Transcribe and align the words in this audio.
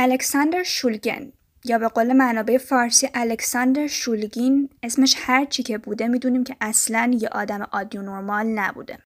الکساندر 0.00 0.62
شولگن 0.62 1.32
یا 1.64 1.78
به 1.78 1.88
قول 1.88 2.12
منابع 2.12 2.58
فارسی 2.58 3.08
الکساندر 3.14 3.86
شولگین 3.86 4.70
اسمش 4.82 5.14
هر 5.18 5.44
چی 5.44 5.62
که 5.62 5.78
بوده 5.78 6.08
می‌دونیم 6.08 6.44
که 6.44 6.56
اصلا 6.60 7.16
یه 7.20 7.28
آدم 7.28 7.62
عادی 7.62 7.98
و 7.98 8.02
نرمال 8.02 8.46
نبوده. 8.46 8.98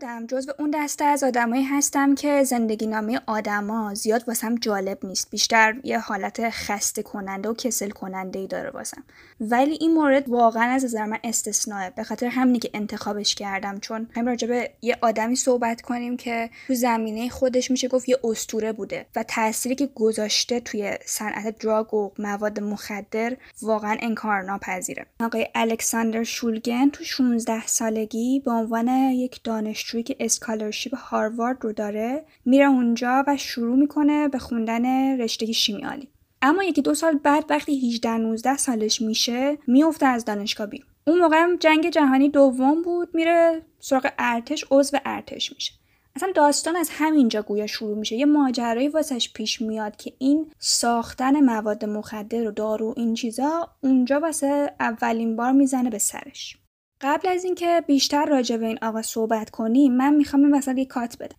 خودم. 0.00 0.26
جزو 0.26 0.52
اون 0.58 0.70
دسته 0.74 1.04
از 1.04 1.24
آدمایی 1.24 1.62
هستم 1.62 2.14
که 2.14 2.44
زندگی 2.44 2.86
نامه 2.86 3.20
آدما 3.26 3.94
زیاد 3.94 4.24
واسم 4.28 4.54
جالب 4.54 4.98
نیست. 5.06 5.30
بیشتر 5.30 5.74
یه 5.84 5.98
حالت 5.98 6.50
خسته 6.50 7.02
کننده 7.02 7.48
و 7.48 7.54
کسل 7.54 7.90
کننده 7.90 8.38
ای 8.38 8.46
داره 8.46 8.70
واسم. 8.70 9.02
ولی 9.40 9.78
این 9.80 9.94
مورد 9.94 10.28
واقعا 10.28 10.70
از 10.70 10.84
نظر 10.84 11.06
من 11.06 11.18
استثنائه 11.24 11.90
به 11.90 12.04
خاطر 12.04 12.26
همینی 12.26 12.58
که 12.58 12.70
انتخابش 12.74 13.34
کردم. 13.34 13.80
چون 13.80 14.08
هم 14.16 14.26
راجع 14.26 14.66
یه 14.82 14.96
آدمی 15.00 15.36
صحبت 15.36 15.80
کنیم 15.80 16.16
که 16.16 16.50
تو 16.66 16.74
زمینه 16.74 17.28
خودش 17.28 17.70
میشه 17.70 17.88
گفت 17.88 18.08
یه 18.08 18.18
استوره 18.24 18.72
بوده 18.72 19.06
و 19.16 19.22
تأثیری 19.22 19.74
که 19.74 19.86
گذاشته 19.94 20.60
توی 20.60 20.98
صنعت 21.04 21.58
دراگ 21.58 21.94
و 21.94 22.10
مواد 22.18 22.60
مخدر 22.60 23.36
واقعا 23.62 23.96
انکارناپذیره. 24.00 25.06
آقای 25.20 25.46
الکساندر 25.54 26.24
شولگن 26.24 26.90
تو 26.90 27.04
16 27.04 27.66
سالگی 27.66 28.40
به 28.44 28.50
عنوان 28.50 28.88
یک 28.88 29.40
دانش 29.44 29.89
دانشجویی 29.90 30.02
که 30.02 30.16
اسکالرشیپ 30.20 30.94
هاروارد 30.96 31.64
رو 31.64 31.72
داره 31.72 32.24
میره 32.44 32.64
اونجا 32.64 33.24
و 33.26 33.36
شروع 33.36 33.76
می‌کنه 33.76 34.28
به 34.28 34.38
خوندن 34.38 35.16
رشته 35.20 35.52
شیمیالی 35.52 36.08
اما 36.42 36.64
یکی 36.64 36.82
دو 36.82 36.94
سال 36.94 37.18
بعد 37.18 37.44
وقتی 37.50 37.88
18 37.88 38.10
19 38.10 38.56
سالش 38.56 39.02
میشه 39.02 39.58
میفته 39.66 40.06
از 40.06 40.24
دانشگاه 40.24 40.66
بیرون. 40.66 40.88
اون 41.06 41.18
موقع 41.18 41.56
جنگ 41.56 41.90
جهانی 41.90 42.28
دوم 42.28 42.82
بود 42.82 43.08
میره 43.14 43.62
سراغ 43.80 44.10
ارتش 44.18 44.64
عضو 44.70 44.96
ارتش 45.04 45.52
میشه. 45.52 45.72
اصلا 46.16 46.32
داستان 46.34 46.76
از 46.76 46.90
همینجا 46.92 47.42
گویا 47.42 47.66
شروع 47.66 47.98
میشه. 47.98 48.16
یه 48.16 48.26
ماجرایی 48.26 48.88
واسش 48.88 49.32
پیش 49.32 49.62
میاد 49.62 49.96
که 49.96 50.12
این 50.18 50.52
ساختن 50.58 51.40
مواد 51.40 51.84
مخدر 51.84 52.48
و 52.48 52.50
دارو 52.50 52.94
این 52.96 53.14
چیزا 53.14 53.68
اونجا 53.80 54.20
واسه 54.20 54.72
اولین 54.80 55.36
بار 55.36 55.52
می‌زنه 55.52 55.90
به 55.90 55.98
سرش. 55.98 56.56
قبل 57.00 57.28
از 57.28 57.44
اینکه 57.44 57.82
بیشتر 57.86 58.24
راجع 58.24 58.56
به 58.56 58.66
این 58.66 58.78
آقا 58.82 59.02
صحبت 59.02 59.50
کنیم 59.50 59.92
من 59.92 60.14
می‌خوام 60.14 60.44
این 60.44 60.54
وسط 60.54 60.78
یه 60.78 60.84
کات 60.84 61.16
بدم. 61.20 61.36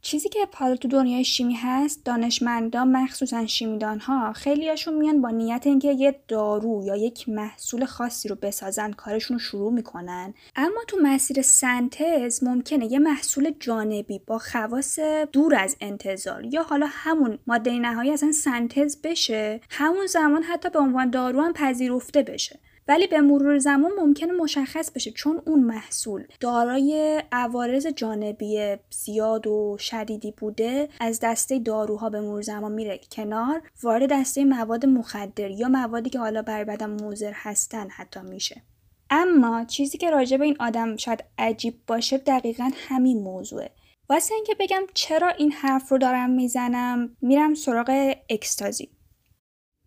چیزی 0.00 0.28
که 0.28 0.38
حالا 0.54 0.76
تو 0.76 0.88
دنیای 0.88 1.24
شیمی 1.24 1.54
هست 1.54 2.04
دانشمندان 2.04 2.96
مخصوصا 2.96 3.46
شیمیدان 3.46 4.00
ها 4.00 4.32
خیلیاشون 4.32 4.94
میان 4.94 5.20
با 5.20 5.30
نیت 5.30 5.62
اینکه 5.66 5.92
یه 5.92 6.20
دارو 6.28 6.82
یا 6.84 6.96
یک 6.96 7.28
محصول 7.28 7.84
خاصی 7.84 8.28
رو 8.28 8.36
بسازن 8.42 8.92
کارشون 8.92 9.34
رو 9.34 9.38
شروع 9.38 9.72
می‌کنن. 9.72 10.34
اما 10.56 10.80
تو 10.88 10.96
مسیر 11.02 11.42
سنتز 11.42 12.44
ممکنه 12.44 12.92
یه 12.92 12.98
محصول 12.98 13.52
جانبی 13.60 14.20
با 14.26 14.38
خواص 14.38 14.98
دور 15.32 15.54
از 15.54 15.76
انتظار 15.80 16.44
یا 16.44 16.62
حالا 16.62 16.86
همون 16.90 17.38
ماده 17.46 17.78
نهایی 17.78 18.10
اصلا 18.10 18.32
سنتز 18.32 18.96
بشه 19.04 19.60
همون 19.70 20.06
زمان 20.06 20.42
حتی 20.42 20.70
به 20.70 20.78
عنوان 20.78 21.10
دارو 21.10 21.42
هم 21.42 21.52
پذیرفته 21.52 22.22
بشه. 22.22 22.60
ولی 22.88 23.06
به 23.06 23.20
مرور 23.20 23.58
زمان 23.58 23.90
ممکنه 23.98 24.32
مشخص 24.32 24.90
بشه 24.90 25.10
چون 25.10 25.42
اون 25.46 25.60
محصول 25.60 26.24
دارای 26.40 27.22
عوارض 27.32 27.86
جانبی 27.86 28.76
زیاد 28.90 29.46
و 29.46 29.76
شدیدی 29.80 30.30
بوده 30.32 30.88
از 31.00 31.20
دسته 31.20 31.58
داروها 31.58 32.10
به 32.10 32.20
مرور 32.20 32.42
زمان 32.42 32.72
میره 32.72 33.00
کنار 33.12 33.62
وارد 33.82 34.12
دسته 34.12 34.44
مواد 34.44 34.86
مخدر 34.86 35.50
یا 35.50 35.68
موادی 35.68 36.10
که 36.10 36.18
حالا 36.18 36.42
بر 36.42 36.64
بدن 36.64 37.04
مضر 37.04 37.32
هستن 37.34 37.88
حتی 37.90 38.20
میشه. 38.20 38.62
اما 39.10 39.64
چیزی 39.64 39.98
که 39.98 40.10
راجع 40.10 40.36
به 40.36 40.44
این 40.44 40.56
آدم 40.60 40.96
شاید 40.96 41.24
عجیب 41.38 41.74
باشه 41.86 42.18
دقیقا 42.18 42.70
همین 42.74 43.22
موضوعه. 43.22 43.70
واسه 44.10 44.34
اینکه 44.34 44.54
بگم 44.60 44.82
چرا 44.94 45.28
این 45.28 45.52
حرف 45.52 45.88
رو 45.88 45.98
دارم 45.98 46.30
می‌زنم 46.30 47.16
میرم 47.22 47.54
سراغ 47.54 48.14
اکستازی. 48.30 48.97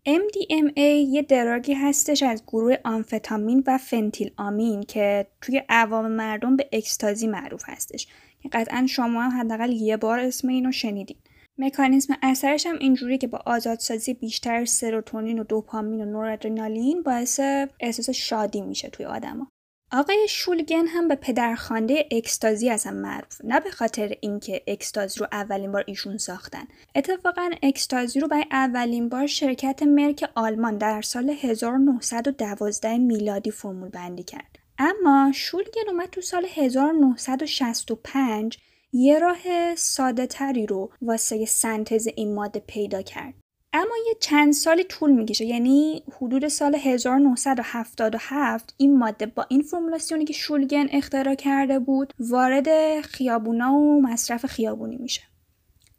MDMA 0.08 0.78
یه 0.78 1.22
دراگی 1.22 1.74
هستش 1.74 2.22
از 2.22 2.42
گروه 2.46 2.76
آمفتامین 2.84 3.64
و 3.66 3.78
فنتیل 3.78 4.30
آمین 4.36 4.82
که 4.82 5.26
توی 5.40 5.62
عوام 5.68 6.08
مردم 6.10 6.56
به 6.56 6.68
اکستازی 6.72 7.26
معروف 7.26 7.62
هستش. 7.66 8.06
که 8.42 8.48
قطعا 8.48 8.86
شما 8.88 9.22
هم 9.22 9.40
حداقل 9.40 9.72
یه 9.72 9.96
بار 9.96 10.20
اسم 10.20 10.48
اینو 10.48 10.72
شنیدین. 10.72 11.16
مکانیزم 11.58 12.14
اثرش 12.22 12.66
هم 12.66 12.78
اینجوری 12.78 13.18
که 13.18 13.26
با 13.26 13.42
آزادسازی 13.46 14.14
بیشتر 14.14 14.64
سروتونین 14.64 15.38
و 15.38 15.44
دوپامین 15.44 16.00
و 16.00 16.04
نورادرنالین 16.04 17.02
باعث 17.02 17.40
احساس 17.80 18.10
شادی 18.10 18.60
میشه 18.60 18.88
توی 18.88 19.06
آدما. 19.06 19.51
آقای 19.94 20.26
شولگن 20.28 20.86
هم 20.86 21.08
به 21.08 21.14
پدرخوانده 21.14 22.08
اکستازی 22.10 22.70
اصلا 22.70 22.92
معروف. 22.92 23.40
نه 23.44 23.60
به 23.60 23.70
خاطر 23.70 24.16
اینکه 24.20 24.62
اکستازی 24.66 25.20
رو 25.20 25.26
اولین 25.32 25.72
بار 25.72 25.84
ایشون 25.86 26.18
ساختن. 26.18 26.64
اتفاقا 26.94 27.50
اکستازی 27.62 28.20
رو 28.20 28.28
برای 28.28 28.44
اولین 28.50 29.08
بار 29.08 29.26
شرکت 29.26 29.82
مرک 29.82 30.30
آلمان 30.34 30.78
در 30.78 31.02
سال 31.02 31.30
1912 31.30 32.98
میلادی 32.98 33.50
فرمول 33.50 33.88
بندی 33.88 34.22
کرد. 34.22 34.58
اما 34.78 35.32
شولگن 35.34 35.88
اومد 35.88 36.10
تو 36.10 36.20
سال 36.20 36.46
1965 36.54 38.58
یه 38.92 39.18
راه 39.18 39.74
ساده 39.74 40.26
تری 40.26 40.66
رو 40.66 40.90
واسه 41.02 41.44
سنتز 41.44 42.08
این 42.16 42.34
ماده 42.34 42.60
پیدا 42.60 43.02
کرد. 43.02 43.34
اما 43.72 43.94
یه 44.06 44.14
چند 44.20 44.52
سالی 44.52 44.84
طول 44.84 45.10
می‌کشه. 45.10 45.44
یعنی 45.44 46.02
حدود 46.16 46.48
سال 46.48 46.74
1977 46.74 48.74
این 48.76 48.98
ماده 48.98 49.26
با 49.26 49.46
این 49.48 49.62
فرمولاسیونی 49.62 50.24
که 50.24 50.32
شولگن 50.32 50.86
اختراع 50.92 51.34
کرده 51.34 51.78
بود 51.78 52.14
وارد 52.18 53.00
خیابونا 53.00 53.74
و 53.74 54.02
مصرف 54.02 54.46
خیابونی 54.46 54.96
میشه. 54.96 55.22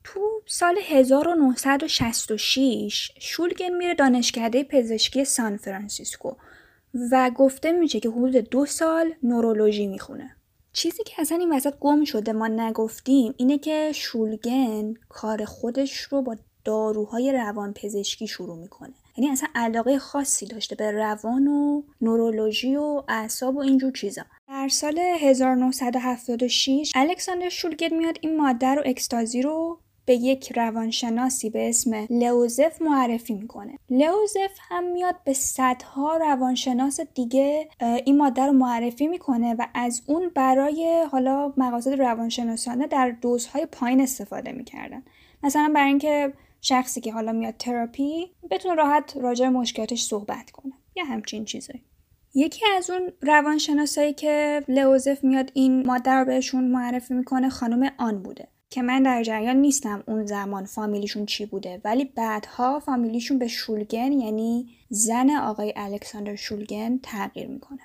تو 0.03 0.41
سال 0.45 0.75
1966 0.83 3.11
شولگن 3.19 3.77
میره 3.77 3.93
دانشکده 3.93 4.63
پزشکی 4.63 5.25
سان 5.25 5.57
فرانسیسکو 5.57 6.31
و 7.11 7.31
گفته 7.35 7.71
میشه 7.71 7.99
که 7.99 8.09
حدود 8.09 8.35
دو 8.35 8.65
سال 8.65 9.13
نورولوژی 9.23 9.87
می‌خونه. 9.87 10.35
چیزی 10.73 11.03
که 11.03 11.21
اصلا 11.21 11.37
این 11.37 11.53
وسط 11.53 11.73
گم 11.79 12.03
شده 12.03 12.33
ما 12.33 12.47
نگفتیم 12.47 13.33
اینه 13.37 13.57
که 13.57 13.91
شولگن 13.95 14.93
کار 15.09 15.45
خودش 15.45 15.99
رو 15.99 16.21
با 16.21 16.35
داروهای 16.65 17.31
روان 17.31 17.73
پزشکی 17.73 18.27
شروع 18.27 18.57
می‌کنه. 18.57 18.93
یعنی 19.17 19.29
اصلا 19.31 19.49
علاقه 19.55 19.99
خاصی 19.99 20.45
داشته 20.45 20.75
به 20.75 20.91
روان 20.91 21.47
و 21.47 21.81
نورولوژی 22.01 22.75
و 22.75 23.03
اعصاب 23.07 23.55
و 23.55 23.59
اینجور 23.59 23.91
چیزا. 23.91 24.21
در 24.47 24.67
سال 24.67 24.99
1976 24.99 26.91
الکساندر 26.95 27.49
شولگر 27.49 27.93
میاد 27.93 28.17
این 28.21 28.37
ماده 28.37 28.67
رو 28.67 28.81
اکستازی 28.85 29.41
رو 29.41 29.79
به 30.05 30.13
یک 30.13 30.51
روانشناسی 30.51 31.49
به 31.49 31.69
اسم 31.69 32.07
لوزف 32.09 32.81
معرفی 32.81 33.33
می‌کنه. 33.33 33.77
لوزف 33.89 34.57
هم 34.59 34.83
میاد 34.83 35.15
به 35.25 35.33
صدها 35.33 36.17
روانشناس 36.17 36.99
دیگه 37.15 37.69
این 38.05 38.17
ماده 38.17 38.41
رو 38.41 38.51
معرفی 38.51 39.07
می‌کنه 39.07 39.55
و 39.59 39.67
از 39.73 40.01
اون 40.05 40.31
برای 40.35 41.05
حالا 41.11 41.53
مقاصد 41.57 42.01
روانشناسانه 42.01 42.87
در 42.87 43.09
دوزهای 43.09 43.65
پایین 43.65 44.01
استفاده 44.01 44.51
می‌کردن. 44.51 45.03
مثلا 45.43 45.71
برای 45.75 45.87
اینکه 45.87 46.33
شخصی 46.65 47.01
که 47.01 47.13
حالا 47.13 47.31
میاد 47.31 47.53
تراپی 47.59 48.31
بتونه 48.51 48.75
راحت 48.75 49.17
راجع 49.17 49.47
مشکلاتش 49.49 50.03
صحبت 50.03 50.51
کنه. 50.51 50.73
یا 50.95 51.03
همچین 51.03 51.45
چیزایی. 51.45 51.83
یکی 52.33 52.65
از 52.77 52.89
اون 52.89 53.11
روانشناسایی 53.21 54.13
که 54.13 54.63
لوزف 54.67 55.23
میاد 55.23 55.51
این 55.53 55.87
ماده 55.87 56.11
رو 56.11 56.25
بهشون 56.25 56.63
معرفی 56.63 57.13
می‌کنه 57.13 57.49
خانم 57.49 57.91
آن 57.97 58.23
بوده 58.23 58.47
که 58.69 58.81
من 58.81 59.03
در 59.03 59.23
جریان 59.23 59.55
نیستم 59.55 60.03
اون 60.07 60.25
زمان 60.25 60.65
فامیلیشون 60.65 61.25
چی 61.25 61.45
بوده 61.45 61.81
ولی 61.83 62.05
بعدها 62.05 62.79
فامیلیشون 62.79 63.39
به 63.39 63.47
شولگن 63.47 64.11
یعنی 64.11 64.69
زن 64.89 65.29
آقای 65.29 65.73
الکساندر 65.75 66.35
شولگن 66.35 66.97
تغییر 67.03 67.47
می‌کنه. 67.47 67.81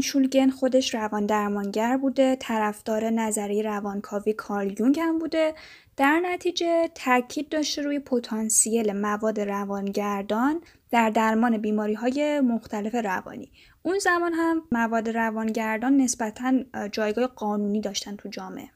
شولگن 0.00 0.50
خودش 0.50 0.94
روان 0.94 1.26
درمانگر 1.26 1.96
بوده 1.96 2.36
طرفدار 2.36 3.10
نظری 3.10 3.62
روانکاوی 3.62 4.32
کارل 4.32 4.80
یونگ 4.80 5.00
هم 5.00 5.18
بوده. 5.18 5.54
در 5.96 6.20
نتیجه 6.20 6.88
تاکید 6.94 7.48
داشته 7.48 7.82
روی 7.82 7.98
پتانسیل 7.98 8.92
مواد 8.92 9.40
روانگردان 9.40 10.60
در 10.90 11.10
درمان 11.10 11.58
بیماری 11.58 11.94
های 11.94 12.40
مختلف 12.40 12.94
روانی. 12.94 13.52
اون 13.82 13.98
زمان 13.98 14.32
هم 14.32 14.62
مواد 14.72 15.08
روانگردان 15.08 15.96
نسبتا 15.96 16.52
جایگاه 16.92 17.26
قانونی 17.26 17.80
داشتن 17.80 18.16
تو 18.16 18.28
جامعه. 18.28 18.70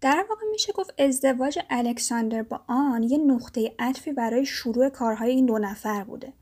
در 0.00 0.24
واقع 0.28 0.46
میشه 0.50 0.72
گفت 0.72 1.00
ازدواج 1.00 1.58
الکساندر 1.70 2.42
با 2.42 2.60
آن 2.66 3.02
یه 3.02 3.18
نقطه 3.18 3.74
عطفی 3.78 4.12
برای 4.12 4.46
شروع 4.46 4.88
کارهای 4.88 5.30
این 5.30 5.46
دو 5.46 5.58
نفر 5.58 6.04
بوده. 6.04 6.32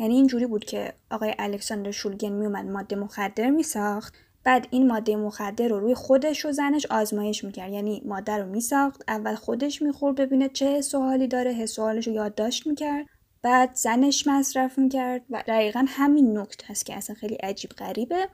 یعنی 0.00 0.14
اینجوری 0.14 0.46
بود 0.46 0.64
که 0.64 0.92
آقای 1.10 1.34
الکساندر 1.38 1.90
شولگن 1.90 2.32
میومد 2.32 2.66
ماده 2.66 2.96
مخدر 2.96 3.50
میساخت. 3.50 4.14
بعد 4.44 4.66
این 4.70 4.86
ماده 4.86 5.16
مخدر 5.16 5.68
رو 5.68 5.80
روی 5.80 5.94
خودش 5.94 6.46
و 6.46 6.52
زنش 6.52 6.86
آزمایش 6.86 7.44
می‌کرد. 7.44 7.72
یعنی 7.72 8.02
ماده 8.04 8.36
رو 8.36 8.46
میساخت 8.46 9.02
اول 9.08 9.34
خودش 9.34 9.82
می‌خورد 9.82 10.16
ببینه 10.16 10.48
چه 10.48 10.66
حس 10.66 10.94
داره 11.30 11.52
حس 11.52 11.78
و 11.78 11.88
رو 11.88 12.12
یادداشت 12.12 12.66
می‌کرد. 12.66 13.06
بعد 13.42 13.74
زنش 13.74 14.26
مصرف 14.26 14.78
می‌کرد 14.78 15.22
و 15.30 15.44
دقیقا 15.46 15.84
همین 15.88 16.38
نکته 16.38 16.66
هست 16.68 16.86
که 16.86 16.96
اصلا 16.96 17.16
خیلی 17.16 17.34
عجیب 17.34 17.70
غریبه. 17.70 18.28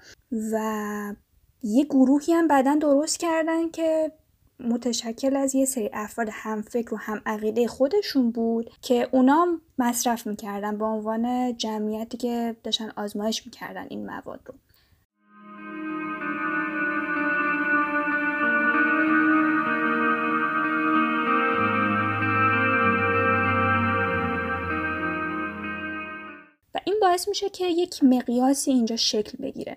و 0.52 1.14
یه 1.62 1.84
گروهی 1.84 2.32
هم 2.32 2.48
بعدا 2.48 2.74
درست 2.80 3.20
کردن 3.20 3.70
که 3.70 4.12
متشکل 4.60 5.36
از 5.36 5.54
یه 5.54 5.64
سری 5.64 5.90
افراد 5.92 6.28
هم 6.32 6.62
فکر 6.62 6.94
و 6.94 6.96
هم 6.96 7.22
عقیده 7.26 7.66
خودشون 7.66 8.30
بود 8.30 8.70
که 8.82 9.08
اونا 9.12 9.60
مصرف 9.78 10.26
می‌کردن 10.26 10.78
به 10.78 10.84
عنوان 10.84 11.56
جمعیتی 11.56 12.16
که 12.16 12.56
داشتن 12.62 12.90
آزمایش 12.96 13.46
می‌کردن 13.46 13.86
این 13.90 14.06
مواد 14.06 14.40
رو. 14.46 14.54
و 26.74 26.80
این 26.84 26.96
باعث 27.00 27.28
میشه 27.28 27.48
که 27.48 27.66
یک 27.66 28.04
مقیاسی 28.04 28.70
اینجا 28.70 28.96
شکل 28.96 29.42
بگیره. 29.42 29.76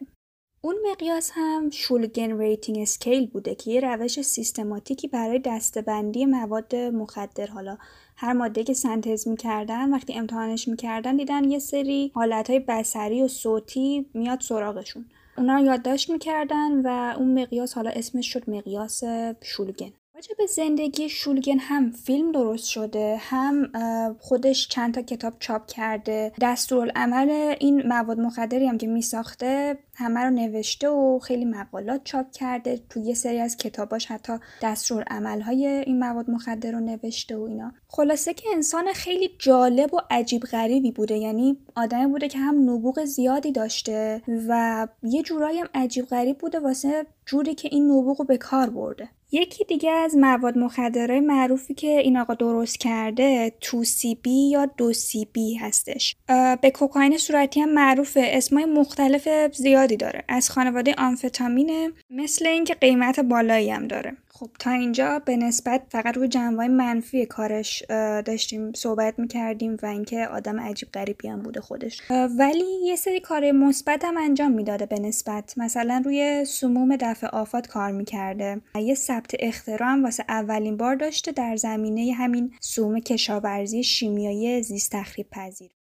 اون 0.61 0.75
مقیاس 0.91 1.31
هم 1.33 1.69
شولگن 1.69 2.37
rating 2.37 2.79
scale 2.79 3.27
بوده 3.27 3.55
که 3.55 3.71
یه 3.71 3.79
روش 3.79 4.21
سیستماتیکی 4.21 5.07
برای 5.07 5.39
دسته‌بندی 5.39 6.25
مواد 6.25 6.75
مخدر 6.75 7.47
حالا 7.47 7.77
هر 8.15 8.33
ماده 8.33 8.63
که 8.63 8.73
سنتز 8.73 9.27
می‌کردن 9.27 9.93
وقتی 9.93 10.13
امتحانش 10.13 10.67
می‌کردن 10.67 11.17
دیدن 11.17 11.51
یه 11.51 11.59
سری 11.59 12.11
حالتهای 12.15 12.59
بصری 12.59 13.21
و 13.21 13.27
صوتی 13.27 14.05
میاد 14.13 14.39
سراغشون. 14.41 15.05
اونا 15.37 15.59
یادداشت 15.59 16.09
می‌کردن 16.09 16.81
و 16.85 17.15
اون 17.17 17.41
مقیاس 17.41 17.73
حالا 17.73 17.89
اسمش 17.89 18.33
شد 18.33 18.49
مقیاس 18.49 19.03
شولگن. 19.41 19.91
به 20.37 20.45
زندگی 20.45 21.09
شولگن 21.09 21.59
هم 21.59 21.91
فیلم 21.91 22.31
درست 22.31 22.65
شده 22.65 23.17
هم 23.19 23.71
خودش 24.19 24.67
چند 24.67 24.93
تا 24.93 25.01
کتاب 25.01 25.33
چاپ 25.39 25.67
کرده. 25.67 26.31
دستورالعمل 26.41 27.55
این 27.59 27.87
مواد 27.87 28.19
مخدری 28.19 28.67
هم 28.67 28.77
که 28.77 28.87
می 28.87 29.01
ساخته 29.01 29.77
همه 29.95 30.19
رو 30.19 30.29
نوشته 30.29 30.89
و 30.89 31.19
خیلی 31.19 31.45
مقالات 31.45 32.01
چاپ 32.03 32.31
کرده. 32.31 32.79
تو 32.89 32.99
یه 32.99 33.13
سری 33.13 33.39
از 33.39 33.57
کتاباش 33.57 34.05
حتی 34.05 34.33
دستورالعمل 34.61 35.41
های 35.41 35.67
این 35.67 35.99
مواد 35.99 36.29
مخدر 36.29 36.71
رو 36.71 36.79
نوشته 36.79 37.37
و 37.37 37.41
اینا. 37.41 37.71
خلاصه 37.87 38.33
که 38.33 38.49
انسان 38.53 38.93
خیلی 38.93 39.29
جالب 39.39 39.93
و 39.93 39.97
عجیب 40.09 40.43
غریبی 40.43 40.91
بوده. 40.91 41.17
یعنی 41.17 41.57
آدمی 41.75 42.07
بوده 42.07 42.27
که 42.27 42.37
هم 42.37 42.69
نبوغ 42.69 43.05
زیادی 43.05 43.51
داشته 43.51 44.21
و 44.47 44.87
یه 45.03 45.23
جورایی 45.23 45.59
هم 45.59 45.69
عجیب 45.73 46.05
غریب 46.05 46.37
بوده 46.37 46.59
واسه 46.59 47.05
جوری 47.25 47.55
که 47.55 47.69
این 47.71 47.85
نبوغ 47.85 48.19
رو 48.19 48.25
به 48.25 48.37
کار 48.37 48.69
برده. 48.69 49.09
یکی 49.31 49.63
دیگه 49.63 49.91
از 49.91 50.15
مواد 50.17 50.57
مخدرهای 50.57 51.19
معروفی 51.19 51.73
که 51.73 51.87
این 51.87 52.17
آقا 52.17 52.33
درست 52.33 52.79
کرده 52.79 53.53
تو 53.61 53.83
سی 53.83 54.15
بی 54.15 54.49
یا 54.49 54.65
دو 54.65 54.93
سی 54.93 55.27
بی 55.33 55.55
هستش. 55.55 56.15
به 56.61 56.71
کوکائین 56.71 57.17
صورتی 57.17 57.59
هم 57.61 57.73
معروفه. 57.73 58.21
اسمای 58.23 58.65
مختلف 58.65 59.27
زیادی 59.53 59.97
داره. 59.97 60.23
از 60.27 60.49
خانواده 60.49 60.95
آمفتامینه. 60.97 61.91
مثل 62.09 62.47
اینکه 62.47 62.73
قیمت 62.73 63.19
بالایی 63.19 63.69
هم 63.69 63.87
داره. 63.87 64.17
خب 64.39 64.49
تا 64.59 64.71
اینجا 64.71 65.19
به 65.25 65.37
نسبت 65.37 65.81
فقط 65.89 66.17
روی 66.17 66.27
جنبه 66.27 66.67
منفی 66.67 67.25
کارش 67.25 67.83
داشتیم 68.25 68.73
صحبت 68.73 69.19
می‌کردیم 69.19 69.77
و 69.83 69.85
اینکه 69.85 70.27
آدم 70.27 70.59
عجیب 70.59 70.89
غریبی 70.91 71.27
هم 71.27 71.41
بوده 71.41 71.61
خودش. 71.61 72.01
ولی 72.37 72.85
یه 72.85 72.95
سری 72.95 73.19
کار 73.19 73.51
مثبت 73.51 74.05
هم 74.05 74.17
انجام 74.17 74.51
می‌داده 74.51 74.85
به 74.85 74.99
نسبت. 74.99 75.53
مثلا 75.57 76.01
روی 76.05 76.45
سموم 76.45 76.95
دفع 76.95 77.27
آفات 77.27 77.67
کار 77.67 77.91
می‌کرده. 77.91 78.61
یه 78.75 78.95
ثبت 78.95 79.35
اختراع 79.39 79.89
هم 79.89 80.03
واسه 80.03 80.23
اولین 80.29 80.77
بار 80.77 80.95
داشته 80.95 81.31
در 81.31 81.55
زمینه 81.55 82.13
همین 82.13 82.53
سموم 82.61 82.99
کشاورزی 82.99 83.83
شیمیایی 83.83 84.63
زیست 84.63 84.91
تخریب 84.91 85.27
پذیر. 85.31 85.71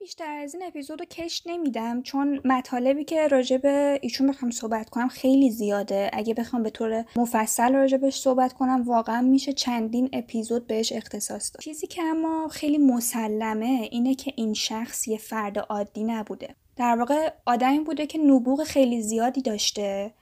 بیشتر 0.00 0.38
از 0.38 0.54
این 0.54 0.62
اپیزود 0.66 1.00
رو 1.00 1.06
کش 1.06 1.42
نمیدم 1.46 2.02
چون 2.02 2.40
مطالبی 2.44 3.04
که 3.04 3.28
راجع 3.28 3.56
به 3.56 3.98
ایشون 4.02 4.26
بخوام 4.26 4.50
صحبت 4.50 4.90
کنم 4.90 5.08
خیلی 5.08 5.50
زیاده. 5.50 6.10
اگه 6.12 6.34
بخوام 6.34 6.62
به 6.62 6.70
طور 6.70 7.04
مفصل 7.16 7.72
راجبش 7.72 8.20
صحبت 8.20 8.52
کنم 8.52 8.82
واقعا 8.82 9.20
میشه 9.20 9.52
چندین 9.52 10.08
اپیزود 10.12 10.66
بهش 10.66 10.92
اختصاص 10.92 11.52
داد. 11.54 11.62
چیزی 11.62 11.86
که 11.86 12.02
اما 12.02 12.48
خیلی 12.48 12.78
مسلمه 12.78 13.88
اینه 13.90 14.14
که 14.14 14.32
این 14.36 14.54
شخص 14.54 15.08
یه 15.08 15.18
فرد 15.18 15.58
عادی 15.58 16.04
نبوده. 16.04 16.54
در 16.76 16.96
واقع 16.98 17.32
آدمی 17.46 17.78
بوده 17.78 18.06
که 18.06 18.18
نبوغ 18.18 18.64
خیلی 18.64 19.02
زیادی 19.02 19.42
داشته 19.42 20.14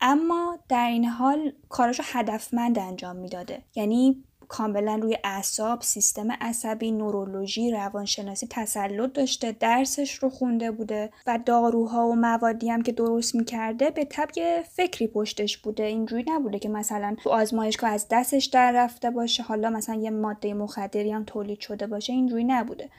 اما 0.00 0.58
در 0.68 0.88
این 0.88 1.04
حال 1.04 1.52
کاراشو 1.68 2.02
هدفمند 2.06 2.78
انجام 2.78 3.16
می‌داده. 3.16 3.62
یعنی 3.74 4.24
کاملا 4.48 4.98
روی 5.02 5.18
اعصاب 5.24 5.82
سیستم 5.82 6.32
عصبی 6.32 6.92
نورولوژی 6.92 7.70
روانشناسی 7.70 8.46
تسلط 8.50 9.12
داشته 9.12 9.52
درسش 9.52 10.14
رو 10.14 10.30
خونده 10.30 10.70
بوده 10.70 11.10
و 11.26 11.38
داروها 11.46 12.08
و 12.08 12.14
موادی 12.14 12.70
هم 12.70 12.82
که 12.82 12.92
درست 12.92 13.34
می‌کرده 13.34 13.90
به 13.90 14.04
طبع 14.04 14.62
فکری 14.62 15.06
پشتش 15.06 15.58
بوده. 15.58 15.84
اینجوری 15.84 16.24
نبوده 16.28 16.58
که 16.58 16.68
مثلا 16.68 17.16
تو 17.22 17.30
آزمایشگاه 17.30 17.90
از 17.90 18.06
دستش 18.10 18.44
در 18.44 18.72
رفته 18.72 19.10
باشه 19.10 19.42
حالا 19.42 19.70
مثلا 19.70 19.94
یه 19.94 20.10
ماده 20.10 20.54
مخدری 20.54 21.12
هم 21.12 21.24
تولید 21.24 21.60
شده 21.60 21.86
باشه 21.86 22.12
اینجوری 22.12 22.44
نبوده. 22.44 22.90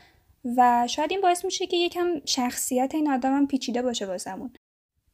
و 0.57 0.87
شاید 0.87 1.11
این 1.11 1.21
باعث 1.21 1.45
میشه 1.45 1.67
که 1.67 1.77
یکم 1.77 2.07
شخصیت 2.25 2.91
این 2.95 3.11
آدم 3.11 3.35
هم 3.37 3.47
پیچیده 3.47 3.81
باشه 3.81 4.05
واسمون. 4.05 4.51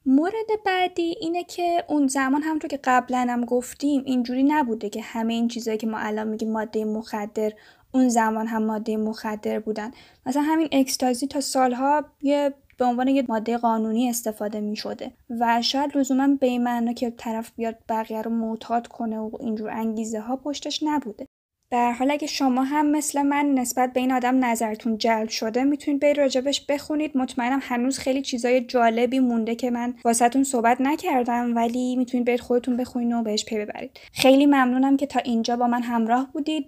مورد 0.06 0.50
بعدی 0.66 1.16
اینه 1.22 1.44
که 1.44 1.84
اون 1.88 2.08
زمان 2.08 2.42
همونطور 2.42 2.70
که 2.70 2.80
قبلا 2.84 3.28
هم 3.30 3.46
گفتیم 3.46 4.04
اینجوری 4.06 4.44
نبوده 4.44 4.90
که 4.90 5.02
همه 5.02 5.34
این 5.34 5.48
چیزهایی 5.48 5.78
که 5.78 5.88
ما 5.88 5.98
الان 5.98 6.28
میگیم 6.28 6.52
ماده 6.52 6.86
مخدر 6.86 7.52
اون 7.92 8.10
زمان 8.10 8.48
هم 8.48 8.64
ماده 8.64 8.98
مخدر 8.98 9.60
بودن. 9.60 9.92
مثلا 10.26 10.42
همین 10.42 10.70
اکستازی 10.72 11.28
تا 11.28 11.42
سالها 11.42 12.06
یه 12.22 12.54
به 12.78 12.86
عنوان 12.86 13.08
یه 13.08 13.26
ماده 13.30 13.58
قانونی 13.58 14.10
استفاده 14.10 14.62
می 14.62 14.76
شده 14.76 15.12
و 15.40 15.62
شاید 15.62 15.98
لزوما 15.98 16.28
به 16.28 16.48
این 16.48 16.64
معنا 16.64 16.94
که 16.94 17.10
طرف 17.10 17.52
بیاد 17.56 17.78
بقیه 17.90 18.22
رو 18.22 18.32
معتاد 18.32 18.88
کنه 18.88 19.20
و 19.20 19.30
اینجور 19.40 19.70
انگیزه 19.70 20.20
ها 20.20 20.36
پشتش 20.36 20.84
نبوده. 20.84 21.28
در 21.72 21.92
حال 21.92 22.12
اگه 22.12 22.28
شما 22.28 22.64
هم 22.64 22.92
مثل 22.92 23.22
من 23.22 23.46
نسبت 23.46 23.94
به 23.94 24.00
این 24.00 24.12
آدم 24.12 24.46
نظرتون 24.46 24.98
جلب 24.98 25.30
شده 25.30 25.64
می‌تونید 25.64 26.02
برید 26.02 26.18
راجبش 26.18 26.66
بخونید. 26.70 27.18
مطمئنم 27.18 27.60
هنوز 27.62 28.00
خیلی 28.00 28.22
چیزای 28.22 28.62
جالبی 28.62 29.20
مونده 29.20 29.56
که 29.56 29.72
من 29.72 29.94
واسهتون 30.06 30.44
صحبت 30.44 30.82
نکردم 30.82 31.56
ولی 31.56 31.96
می‌تونید 31.96 32.28
برید 32.28 32.40
خودتون 32.40 32.78
بخونید 32.78 33.14
و 33.14 33.24
بهش 33.24 33.46
پی 33.46 33.58
ببرید. 33.58 34.00
خیلی 34.14 34.46
ممنونم 34.46 34.98
که 34.98 35.06
تا 35.06 35.20
اینجا 35.20 35.56
با 35.56 35.68
من 35.68 35.82
همراه 35.82 36.30
بودید. 36.34 36.68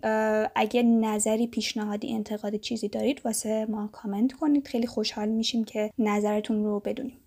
اگه 0.55 0.83
نظری 0.83 1.47
پیشنهادی 1.47 2.13
انتقادی 2.13 2.57
چیزی 2.57 2.87
دارید 2.87 3.21
واسه 3.25 3.65
ما 3.69 3.89
کامنت 3.91 4.33
کنید. 4.33 4.67
خیلی 4.67 4.87
خوشحال 4.87 5.29
میشیم 5.29 5.63
که 5.63 5.91
نظرتون 5.99 6.63
رو 6.63 6.79
بدونیم. 6.79 7.17